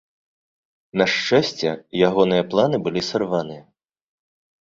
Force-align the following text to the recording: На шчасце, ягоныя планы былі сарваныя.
На 1.01 1.05
шчасце, 1.15 1.69
ягоныя 2.07 2.43
планы 2.53 2.77
былі 2.87 3.01
сарваныя. 3.11 3.63